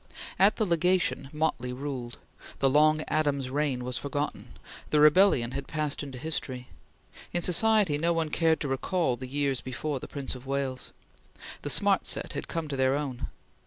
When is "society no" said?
7.43-8.11